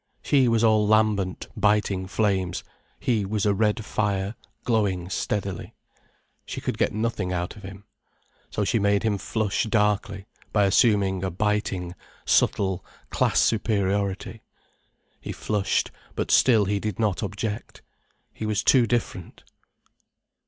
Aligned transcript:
She 0.23 0.47
was 0.47 0.63
all 0.63 0.87
lambent, 0.87 1.47
biting 1.55 2.07
flames, 2.07 2.63
he 2.99 3.23
was 3.23 3.45
a 3.45 3.53
red 3.53 3.85
fire 3.85 4.33
glowing 4.63 5.11
steadily. 5.11 5.75
She 6.43 6.59
could 6.59 6.79
get 6.79 6.91
nothing 6.91 7.31
out 7.31 7.55
of 7.55 7.61
him. 7.61 7.83
So 8.49 8.63
she 8.63 8.79
made 8.79 9.03
him 9.03 9.19
flush 9.19 9.65
darkly 9.65 10.25
by 10.51 10.63
assuming 10.63 11.23
a 11.23 11.29
biting, 11.29 11.93
subtle 12.25 12.83
class 13.11 13.39
superiority. 13.41 14.41
He 15.19 15.31
flushed, 15.31 15.91
but 16.15 16.31
still 16.31 16.65
he 16.65 16.79
did 16.79 16.97
not 16.97 17.21
object. 17.21 17.83
He 18.33 18.47
was 18.47 18.63
too 18.63 18.87
different. 18.87 19.43